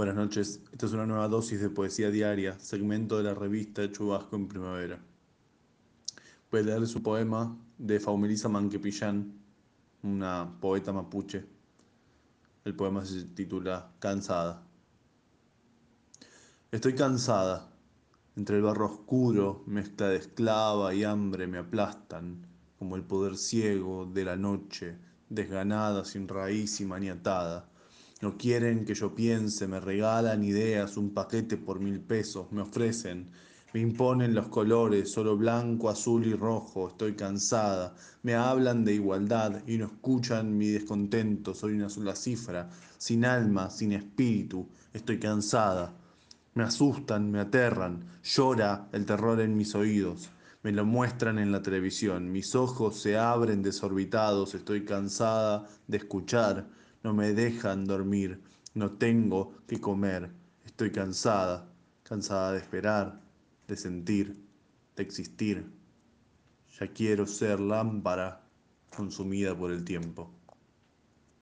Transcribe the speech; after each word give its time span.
Buenas 0.00 0.16
noches, 0.16 0.62
esta 0.72 0.86
es 0.86 0.92
una 0.94 1.04
nueva 1.04 1.28
dosis 1.28 1.60
de 1.60 1.68
poesía 1.68 2.10
diaria, 2.10 2.58
segmento 2.58 3.18
de 3.18 3.24
la 3.24 3.34
revista 3.34 3.92
Chubasco 3.92 4.34
en 4.34 4.48
Primavera. 4.48 4.98
Voy 6.50 6.60
a 6.60 6.62
leer 6.62 6.86
su 6.86 7.02
poema 7.02 7.54
de 7.76 8.00
Faumelisa 8.00 8.48
Manquepillán, 8.48 9.30
una 10.02 10.56
poeta 10.58 10.90
mapuche. 10.90 11.44
El 12.64 12.74
poema 12.74 13.04
se 13.04 13.24
titula 13.24 13.92
Cansada. 13.98 14.62
Estoy 16.72 16.94
cansada. 16.94 17.68
Entre 18.36 18.56
el 18.56 18.62
barro 18.62 18.86
oscuro, 18.86 19.64
mezcla 19.66 20.08
de 20.08 20.16
esclava 20.16 20.94
y 20.94 21.04
hambre 21.04 21.46
me 21.46 21.58
aplastan, 21.58 22.46
como 22.78 22.96
el 22.96 23.02
poder 23.02 23.36
ciego 23.36 24.06
de 24.06 24.24
la 24.24 24.36
noche, 24.36 24.96
desganada, 25.28 26.06
sin 26.06 26.26
raíz 26.26 26.80
y 26.80 26.86
maniatada 26.86 27.70
no 28.20 28.36
quieren 28.36 28.84
que 28.84 28.94
yo 28.94 29.14
piense, 29.14 29.66
me 29.66 29.80
regalan 29.80 30.44
ideas, 30.44 30.96
un 30.96 31.14
paquete 31.14 31.56
por 31.56 31.80
mil 31.80 32.00
pesos, 32.00 32.52
me 32.52 32.60
ofrecen, 32.60 33.30
me 33.72 33.80
imponen 33.80 34.34
los 34.34 34.48
colores, 34.48 35.10
solo 35.10 35.36
blanco, 35.36 35.88
azul 35.88 36.26
y 36.26 36.34
rojo, 36.34 36.88
estoy 36.88 37.14
cansada, 37.14 37.94
me 38.22 38.34
hablan 38.34 38.84
de 38.84 38.94
igualdad 38.94 39.62
y 39.66 39.78
no 39.78 39.86
escuchan 39.86 40.56
mi 40.58 40.68
descontento, 40.68 41.54
soy 41.54 41.74
una 41.74 41.88
sola 41.88 42.14
cifra, 42.14 42.68
sin 42.98 43.24
alma, 43.24 43.70
sin 43.70 43.92
espíritu, 43.92 44.68
estoy 44.92 45.18
cansada. 45.18 45.94
Me 46.52 46.64
asustan, 46.64 47.30
me 47.30 47.38
aterran, 47.38 48.04
llora 48.22 48.88
el 48.92 49.06
terror 49.06 49.40
en 49.40 49.56
mis 49.56 49.74
oídos, 49.74 50.28
me 50.62 50.72
lo 50.72 50.84
muestran 50.84 51.38
en 51.38 51.52
la 51.52 51.62
televisión, 51.62 52.30
mis 52.30 52.54
ojos 52.54 53.00
se 53.00 53.16
abren 53.16 53.62
desorbitados, 53.62 54.54
estoy 54.54 54.84
cansada 54.84 55.66
de 55.86 55.96
escuchar 55.96 56.66
no 57.02 57.14
me 57.14 57.32
dejan 57.32 57.84
dormir, 57.84 58.40
no 58.74 58.92
tengo 58.92 59.54
que 59.66 59.80
comer, 59.80 60.30
estoy 60.64 60.90
cansada, 60.90 61.68
cansada 62.02 62.52
de 62.52 62.58
esperar, 62.58 63.20
de 63.66 63.76
sentir, 63.76 64.36
de 64.96 65.02
existir. 65.02 65.70
Ya 66.78 66.86
quiero 66.88 67.26
ser 67.26 67.60
lámpara 67.60 68.42
consumida 68.94 69.56
por 69.56 69.70
el 69.70 69.84
tiempo. 69.84 70.30